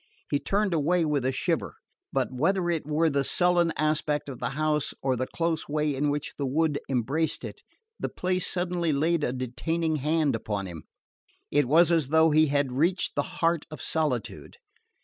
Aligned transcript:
He 0.31 0.39
turned 0.39 0.73
away 0.73 1.05
with 1.05 1.23
a 1.25 1.31
shiver; 1.31 1.75
but 2.11 2.31
whether 2.33 2.71
it 2.71 2.87
were 2.87 3.07
the 3.07 3.23
sullen 3.23 3.71
aspect 3.77 4.29
of 4.29 4.39
the 4.39 4.49
house, 4.57 4.95
or 5.03 5.15
the 5.15 5.27
close 5.27 5.69
way 5.69 5.93
in 5.93 6.09
which 6.09 6.33
the 6.39 6.45
wood 6.47 6.79
embraced 6.89 7.43
it, 7.43 7.61
the 7.99 8.09
place 8.09 8.47
suddenly 8.47 8.93
laid 8.93 9.23
a 9.23 9.31
detaining 9.31 9.97
hand 9.97 10.35
upon 10.35 10.65
him. 10.65 10.85
It 11.51 11.67
was 11.67 11.91
as 11.91 12.07
though 12.07 12.31
he 12.31 12.47
had 12.47 12.71
reached 12.71 13.13
the 13.13 13.21
heart 13.45 13.67
of 13.69 13.79
solitude. 13.79 14.57